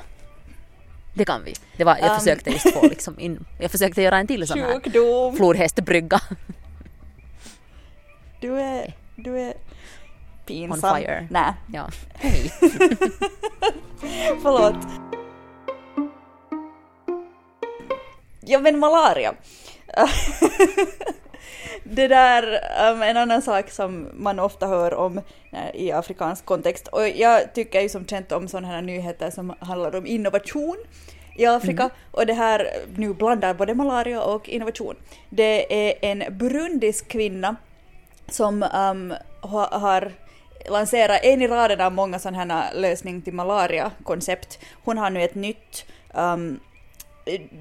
[1.14, 1.54] Det kan vi.
[1.76, 2.18] Det var, jag Um.
[2.18, 5.36] försökte just få liksom in, jag försökte göra en till sån här Sjukdom!
[5.36, 6.20] flodhästbrygga.
[8.40, 9.54] Du är, du är
[10.46, 10.90] pinsam.
[10.94, 11.26] On fire.
[11.30, 11.88] Nej, Ja.
[12.14, 12.52] Hej.
[14.42, 14.76] förlåt.
[18.46, 19.34] Ja men malaria.
[21.84, 22.42] Det där,
[22.92, 25.18] um, en annan sak som man ofta hör om
[25.52, 29.54] eh, i afrikansk kontext, och jag tycker ju som känt om sådana här nyheter som
[29.60, 30.76] handlar om innovation
[31.36, 34.96] i Afrika, och det här nu blandar både malaria och innovation.
[35.30, 37.56] Det är en burundisk kvinna
[38.28, 40.12] som um, ha, har
[40.68, 44.58] lanserat en i raden av många sådana här lösning till malaria-koncept.
[44.84, 46.60] Hon har nu ett nytt um,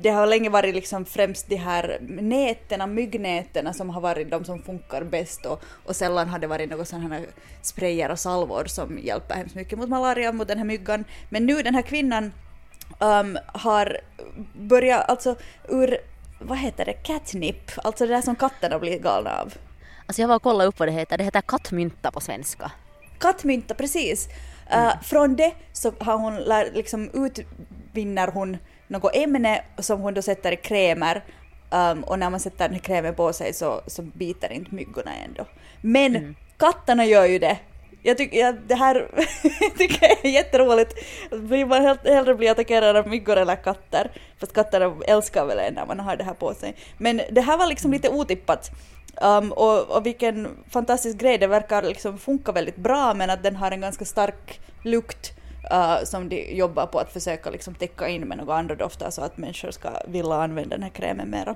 [0.01, 4.61] det har länge varit liksom främst de här nätena, myggnätena som har varit de som
[4.61, 7.25] funkar bäst och, och sällan har det varit några sådana här
[7.61, 11.05] sprayer och salvor som hjälper hemskt mycket mot malaria, mot den här myggan.
[11.29, 12.33] Men nu den här kvinnan
[12.99, 13.97] um, har
[14.53, 15.35] börjat, alltså
[15.69, 15.97] ur,
[16.39, 19.53] vad heter det, catnip, alltså det där som katterna blir galna av.
[20.05, 21.17] Alltså jag var och kollade upp vad det heter.
[21.17, 22.71] Det heter kattmynta på svenska.
[23.19, 24.27] Kattmynta, precis.
[24.73, 26.35] Uh, från det så har hon
[26.73, 28.57] liksom utvinner hon
[28.91, 31.23] något ämne som hon då sätter i krämer
[31.69, 35.11] um, och när man sätter den här krämen på sig så, så biter inte myggorna
[35.25, 35.45] ändå.
[35.81, 37.57] Men katterna gör ju det.
[38.03, 39.07] Jag tycker jag, det här
[39.77, 40.93] tycker jag är jätteroligt.
[41.31, 44.11] Blir man helt, hellre bli attackerad av myggor eller katter.
[44.39, 46.75] Fast katterna älskar väl en när man har det här på sig.
[46.97, 48.71] Men det här var liksom lite otippat.
[49.21, 53.55] Um, och, och vilken fantastisk grej, det verkar liksom funka väldigt bra men att den
[53.55, 55.40] har en ganska stark lukt
[55.71, 59.21] uh, som de jobbar på att försöka liksom täcka in med några andra dofter så
[59.21, 61.55] att människor ska vilja använda den här krämen mera.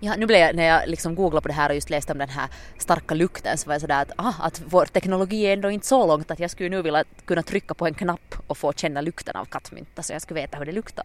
[0.00, 2.18] Ja, nu blev jag, när jag liksom googlade på det här och just läste om
[2.18, 5.70] den här starka lukten så var jag sådär att, ah, att vår teknologi är ändå
[5.70, 8.72] inte så långt att jag skulle nu vilja kunna trycka på en knapp och få
[8.72, 11.04] känna lukten av kattmynta så jag skulle veta hur det luktar.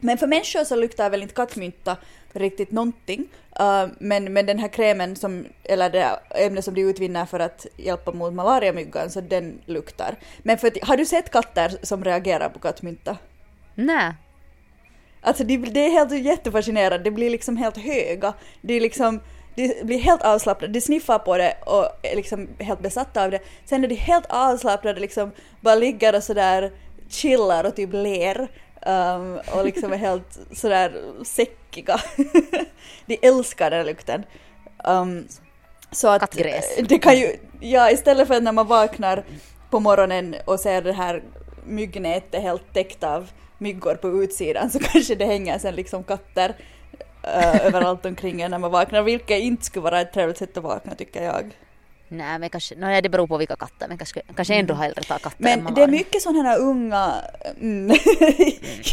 [0.00, 1.96] Men för människor så luktar väl inte kattmynta
[2.32, 3.28] riktigt någonting.
[3.60, 7.66] Uh, men, men den här krämen som, eller det ämnet som de utvinner för att
[7.76, 10.16] hjälpa mot malariamyggan, så den luktar.
[10.42, 13.16] Men för, har du sett katter som reagerar på kattmynta?
[13.74, 14.12] Nej.
[15.20, 18.34] Alltså det, det är helt jättefascinerande, det blir liksom helt höga.
[18.60, 19.20] Det är liksom,
[19.54, 23.40] de blir helt avslappnade, de sniffar på det och är liksom helt besatta av det.
[23.64, 25.30] Sen är de helt avslappnade, liksom
[25.60, 26.72] bara ligger och sådär
[27.08, 28.48] chillar och typ ler.
[28.86, 32.00] Um, och liksom är helt sådär säckiga.
[33.06, 34.24] de älskar den lukten.
[34.84, 35.28] Um,
[35.90, 36.76] så att Kattgräs.
[36.88, 39.24] det kan ju, ja istället för när man vaknar
[39.70, 41.22] på morgonen och ser det här
[41.66, 47.66] myggnätet helt täckt av myggor på utsidan så kanske det hänger sen liksom katter uh,
[47.66, 50.94] överallt omkring en när man vaknar, vilket inte skulle vara ett trevligt sätt att vakna
[50.94, 51.56] tycker jag.
[52.08, 55.02] Nej men kanske, no, ja, det beror på vilka katter men kanske, kanske ändå hellre
[55.02, 57.14] ta katter än Men det är mycket sådana här unga...
[57.60, 57.96] Mm,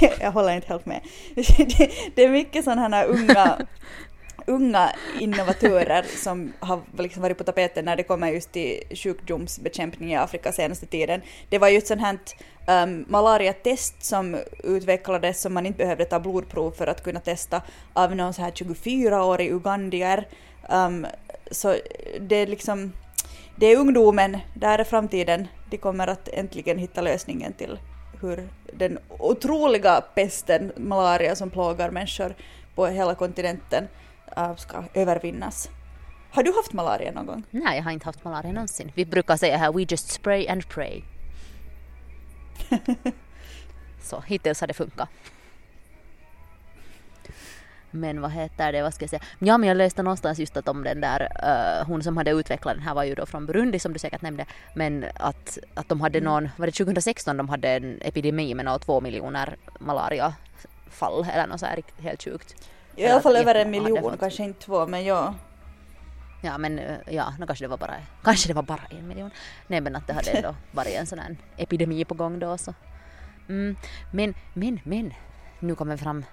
[0.19, 1.01] jag håller inte helt med.
[1.35, 3.57] Det, det är mycket sådana här unga,
[4.45, 10.15] unga innovatörer som har liksom varit på tapeten när det kommer just till sjukdomsbekämpning i
[10.15, 11.21] Afrika senaste tiden.
[11.49, 12.17] Det var ju ett sånt här
[12.83, 17.61] um, malariatest som utvecklades som man inte behövde ta blodprov för att kunna testa
[17.93, 20.27] av någon så här 24-årig ugandier.
[20.69, 21.07] Um,
[21.51, 21.77] så
[22.19, 22.91] det är liksom
[23.55, 25.47] det är ungdomen, där är framtiden.
[25.69, 27.79] De kommer att äntligen hitta lösningen till
[28.21, 32.35] hur den otroliga pesten, malaria, som plågar människor
[32.75, 33.87] på hela kontinenten
[34.37, 35.69] äh, ska övervinnas.
[36.31, 37.43] Har du haft malaria någon gång?
[37.51, 38.91] Nej, jag har inte haft malaria någonsin.
[38.95, 41.01] Vi brukar säga här we just spray and pray.
[44.01, 45.09] Så hittills har det funkat.
[47.91, 49.21] Men vad heter det, vad ska jag säga?
[49.39, 52.75] Ja men jag läste någonstans just att om den där, uh, hon som hade utvecklat
[52.75, 54.45] den här var ju då från Burundi som du säkert nämnde.
[54.73, 58.79] Men att, att de hade någon, var det 2016 de hade en epidemi med några
[58.79, 62.55] två miljoner malariafall eller något så här helt sjukt.
[62.95, 65.33] I alla fall över en miljon, kanske inte två, men ja.
[66.41, 69.31] Ja men eh, ja, no, kanske det var bara, kanske det var bara en miljon.
[69.67, 72.73] Nej men att det hade ändå varit en sån här epidemi på gång då så.
[73.49, 73.75] Mm,
[74.11, 75.13] men, men, men,
[75.59, 76.25] nu kommer fram,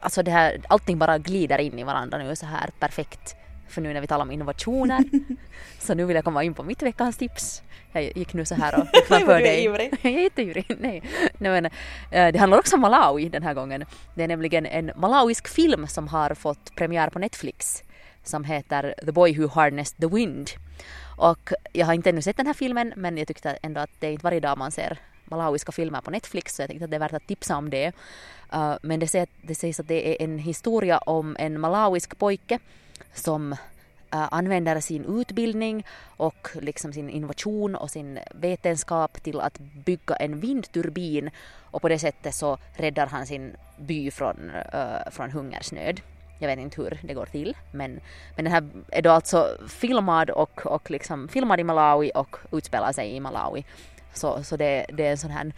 [0.00, 3.36] alltså det här, allting bara glider in i varandra nu så här perfekt.
[3.68, 5.04] För nu när vi talar om innovationer,
[5.78, 7.62] så nu vill jag komma in på mitt veckans tips.
[7.92, 9.64] Jag gick nu så här och Du är dig.
[10.02, 10.76] jag är jätteivrig.
[10.80, 11.02] Nej.
[11.38, 11.64] Nej, men,
[12.10, 13.84] eh, det handlar också om Malawi den här gången.
[14.14, 17.82] Det är nämligen en malawisk film som har fått premiär på Netflix
[18.22, 20.50] som heter The Boy Who Harnessed the Wind.
[21.16, 24.06] Och jag har inte ännu sett den här filmen men jag tyckte ändå att det
[24.06, 26.96] är inte varje dag man ser malawiska filmer på Netflix så jag tänkte att det
[26.96, 27.92] är värt att tipsa om det.
[28.54, 32.58] Uh, men det, sägs, det sägs att det är en historia om en malawisk pojke
[33.14, 35.86] som uh, använder sin utbildning
[36.16, 41.30] och liksom sin innovation och sin vetenskap till att bygga en vindturbin
[41.70, 46.00] och på det sättet så räddar han sin by från, uh, från hungersnöd.
[46.38, 48.00] Jag vet inte hur det går till men,
[48.36, 52.92] men den här är då alltså filmad och, och liksom filmad i Malawi och utspelar
[52.92, 53.64] sig i Malawi.
[54.16, 55.52] Så, så det, det är en sån här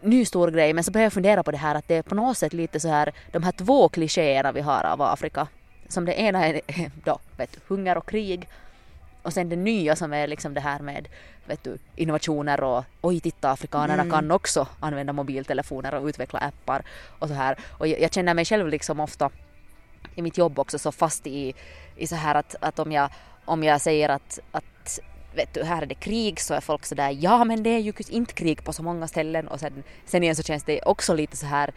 [0.00, 2.14] ny stor grej men så började jag fundera på det här att det är på
[2.14, 5.48] något sätt lite så här de här två klichéerna vi har av Afrika.
[5.88, 6.60] Som det ena är
[7.04, 8.48] då, vet du, hunger och krig
[9.22, 11.08] och sen det nya som är liksom det här med
[11.46, 16.82] vet du, innovationer och oj titta afrikanerna kan också använda mobiltelefoner och utveckla appar
[17.18, 17.58] och så här.
[17.78, 19.30] Och jag, jag känner mig själv liksom ofta
[20.14, 21.54] i mitt jobb också så fast i,
[21.96, 23.10] i så här att, att om, jag,
[23.44, 24.64] om jag säger att, att
[25.38, 27.92] vet du, här är det krig så är folk sådär ja men det är ju
[28.08, 31.36] inte krig på så många ställen och sen, sen igen så känns det också lite
[31.36, 31.72] så här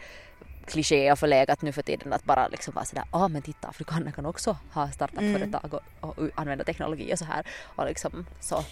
[0.66, 3.68] kliché och förlegat nu för tiden att bara liksom vara sådär, ja ah, men titta
[3.68, 7.46] afrikaner kan också ha startup-företag och, och använda teknologi och så här
[7.76, 8.64] och liksom så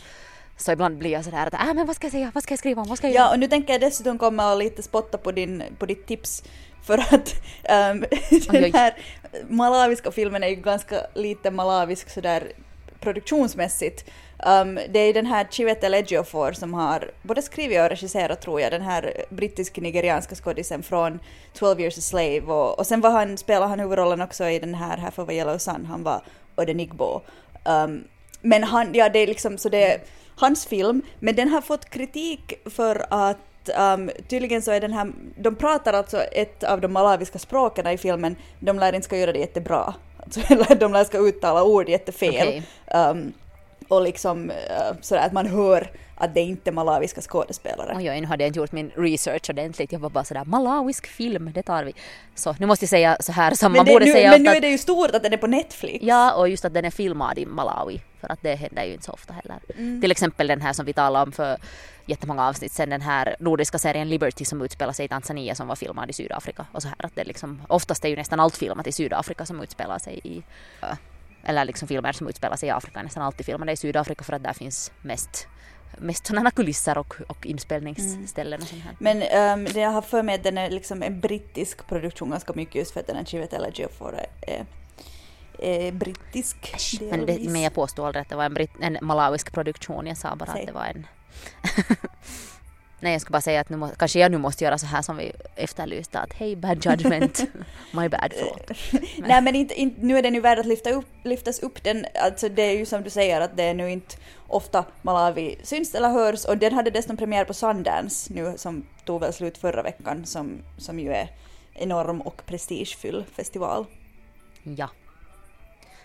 [0.56, 2.58] så ibland blir jag sådär att äh, men vad ska jag säga, vad ska jag
[2.58, 3.30] skriva om, vad ska jag Ja, göra?
[3.30, 6.42] och nu tänker jag dessutom komma och lite spotta på, din, på ditt tips
[6.82, 7.10] för att
[8.50, 8.60] oj.
[8.60, 8.96] den här
[9.48, 12.52] malawiska filmen är ju ganska lite malawisk sådär
[13.00, 14.10] produktionsmässigt.
[14.46, 18.72] Um, det är den här Chiwetel Ejiofor som har både skrivit och regisserat tror jag,
[18.72, 21.18] den här brittisk-nigerianska skådisen från
[21.54, 24.74] 12 years a slave och, och sen var han, spelade han huvudrollen också i den
[24.74, 26.22] här Half of a yellow sun, han var
[26.56, 27.20] Odenigbo.
[27.64, 28.04] Um,
[28.40, 30.00] men han, ja det är liksom så det är
[30.36, 35.12] hans film, men den har fått kritik för att um, tydligen så är den här,
[35.36, 39.32] de pratar alltså ett av de malawiska språken i filmen, de lär inte ska göra
[39.32, 39.94] det jättebra.
[40.16, 40.40] Alltså,
[40.74, 42.62] de lär ska uttala ord jättefel.
[42.94, 43.32] Um,
[43.90, 47.94] och liksom uh, sådär att man hör att det inte är malawiska skådespelare.
[47.96, 49.92] Oj, oj, nu hade jag inte gjort min research ordentligt.
[49.92, 51.94] Jag var bara sådär malawisk film, det tar vi.
[52.34, 54.42] Så nu måste jag säga så här som Men, man det, borde nu, säga men
[54.42, 55.98] nu är det ju stort att den är på Netflix.
[56.04, 58.00] Ja, och just att den är filmad i Malawi.
[58.20, 59.58] För att det händer ju inte så ofta heller.
[59.78, 60.00] Mm.
[60.00, 61.56] Till exempel den här som vi talade om för
[62.06, 65.76] jättemånga avsnitt sen, den här nordiska serien Liberty som utspelar sig i Tanzania som var
[65.76, 66.66] filmad i Sydafrika.
[66.72, 69.62] Och så här att det liksom, oftast är ju nästan allt filmat i Sydafrika som
[69.62, 70.42] utspelar sig i
[71.44, 74.42] eller liksom filmer som utspelar sig i Afrika nästan alltid filmade i Sydafrika för att
[74.42, 75.48] där finns mest
[75.98, 78.96] mest sådana kulisser och, och inspelningsställen och sånt här.
[78.98, 79.16] Men
[79.58, 82.74] um, det jag har för mig att den är liksom en brittisk produktion ganska mycket
[82.74, 84.66] just för att den här Chiwetel Ejiofor är,
[85.58, 86.56] är, brittisk.
[87.00, 90.06] Men, det, men jag påstår aldrig att det var en, britt, en malawisk produktion.
[90.06, 90.60] Jag sa bara Säg.
[90.60, 91.06] att det var en...
[93.00, 95.02] Nej, jag skulle bara säga att nu må, kanske jag nu måste göra så här
[95.02, 96.18] som vi efterlyste.
[96.18, 97.40] Att hej, bad judgment.
[97.92, 98.70] My bad, förlåt.
[99.28, 101.84] Nej men inte, inte, nu är den ju värd att lyfta upp, lyftas upp.
[101.84, 104.16] Den, alltså det är ju som du säger att det är nu inte
[104.48, 109.20] ofta Malawi syns eller hörs och den hade dessutom premiär på Sundance nu som tog
[109.20, 111.28] väl slut förra veckan som, som ju är
[111.74, 113.86] enorm och prestigefull festival.
[114.62, 114.88] Ja.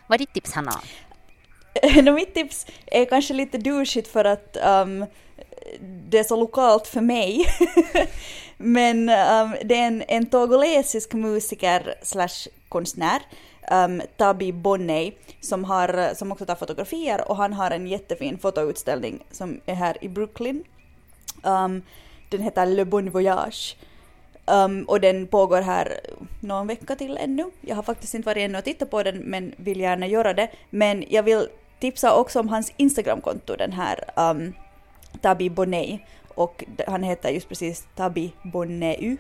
[0.08, 0.82] Vad är ditt tips, Hanna?
[2.16, 5.06] Mitt tips är kanske lite douchigt för att um,
[5.82, 7.46] det är så lokalt för mig.
[8.58, 13.22] Men um, det är en, en togolesisk musiker slash konstnär,
[13.72, 15.12] um, Tabi Bonney,
[15.42, 19.98] som, har, som också tar fotografier och han har en jättefin fotoutställning som är här
[20.02, 20.64] i Brooklyn.
[21.44, 21.82] Um,
[22.30, 23.78] den heter Le Bon Voyage.
[24.48, 26.00] Um, och den pågår här
[26.40, 27.52] någon vecka till ännu.
[27.62, 30.50] Jag har faktiskt inte varit ännu och tittat på den men vill gärna göra det.
[30.70, 31.48] Men jag vill
[31.80, 34.54] tipsa också om hans Instagramkonto, den här um,
[35.26, 36.00] Tabi Bonney.
[36.36, 39.18] Och han heter just precis Tabi Bonneu.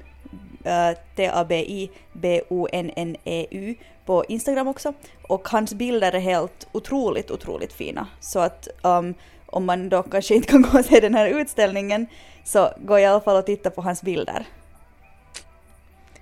[0.63, 4.94] Äh, T-A-B-I-B-O-N-N-E-U på Instagram också.
[5.28, 8.08] Och hans bilder är helt otroligt, otroligt fina.
[8.20, 9.13] Så att um,
[9.46, 12.08] om man då kanske inte kan gå och se den här utställningen
[12.44, 14.46] så gå i alla fall och titta på hans bilder.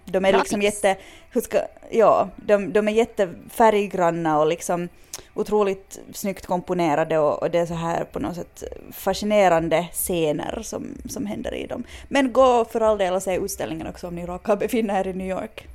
[0.06, 0.98] De är liksom jätte,
[1.32, 4.90] hur ska, ja, de, de är jättefärggranna och liksom
[5.34, 10.88] otroligt snyggt komponerade och, och det är så här på något sätt fascinerande scener som,
[11.10, 11.84] som händer i dem.
[12.08, 15.14] Men gå för all del och se utställningen också om ni råkar befinna er i
[15.14, 15.68] New York.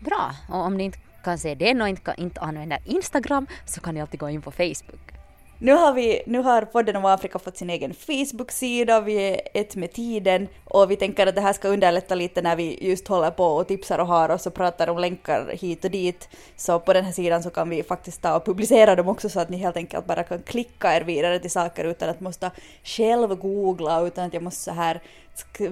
[0.00, 0.34] Bra.
[0.48, 4.00] Och om ni inte kan se den och inte, inte använder Instagram så kan ni
[4.00, 5.23] alltid gå in på Facebook.
[5.58, 9.76] Nu har, vi, nu har podden om Afrika fått sin egen Facebook-sida, vi är ett
[9.76, 13.30] med tiden och vi tänker att det här ska underlätta lite när vi just håller
[13.30, 16.28] på och tipsar och har oss och pratar om länkar hit och dit.
[16.56, 19.40] Så på den här sidan så kan vi faktiskt ta och publicera dem också så
[19.40, 22.50] att ni helt enkelt bara kan klicka er vidare till saker utan att måste
[22.84, 25.02] själv googla utan att jag måste så här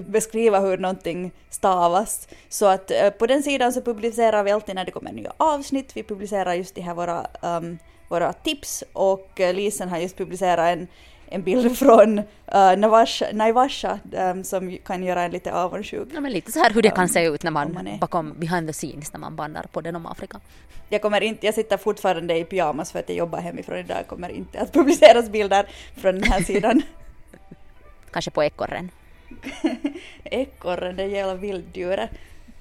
[0.07, 2.27] beskriva hur någonting stavas.
[2.49, 5.91] Så att eh, på den sidan så publicerar vi alltid när det kommer nya avsnitt.
[5.97, 7.77] Vi publicerar just de här våra um,
[8.13, 10.87] våra tips och eh, Lisen har just publicerat en,
[11.29, 12.23] en bild från uh,
[12.77, 16.07] Naivasha, Naivasha um, som kan göra en lite avundsjuk.
[16.13, 18.33] Ja, men lite så här hur det kan se ut när man, man är- bakom
[18.37, 20.39] behind the scenes när man bandar på den om Afrika.
[20.89, 24.07] Jag kommer inte, jag sitter fortfarande i pyjamas för att jag jobbar hemifrån idag, Jag
[24.07, 26.81] kommer inte att publiceras bilder från den här sidan.
[28.11, 28.89] Kanske på ekorren.
[30.23, 32.09] Ekorren, det jävla vilddjuret.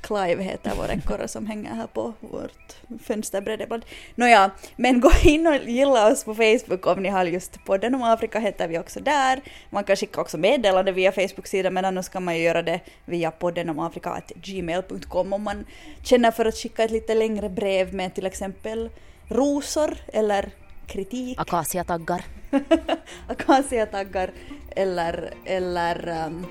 [0.03, 3.85] Clive heter vår ekorre som hänger här på vårt fönsterbräde ibland.
[4.15, 8.03] Nåja, men gå in och gilla oss på Facebook om ni har just podden om
[8.03, 9.41] Afrika heter vi också där.
[9.71, 13.31] Man kan skicka också meddelande via Facebook-sidan men annars kan man ju göra det via
[13.31, 15.65] podden om Afrika gmail.com om man
[16.03, 18.91] känner för att skicka ett lite längre brev med till exempel
[19.29, 20.51] rosor eller
[20.87, 22.25] kritik Akaciataggar.
[23.29, 24.31] akaciataggar
[24.77, 26.47] eller, eller um,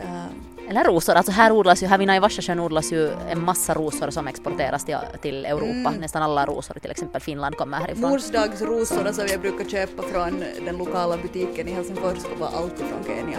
[0.00, 1.14] uh, Eller rosor.
[1.14, 5.46] Alltså här odlas ju, här vid odlas ju en massa rosor som exporteras till, till
[5.46, 5.92] Europa.
[6.00, 8.10] Nästan alla rosor till exempel Finland kommer härifrån.
[8.10, 13.38] Morsdagsrosorna som jag brukar köpa från den lokala butiken i Helsingfors var alltid från Kenya.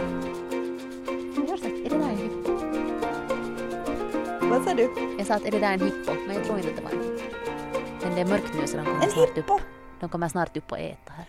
[1.86, 2.52] Är det där en hippo?
[4.50, 5.16] Vad sa du?
[5.18, 6.12] Jag sa att är det där en hippo?
[6.28, 7.24] Men jag tror inte att det var en hippo.
[8.04, 9.56] Men det är mörkt nu så de kommer En snart hippo?
[9.56, 9.62] upp.
[10.00, 11.26] De kommer snart upp och äta här.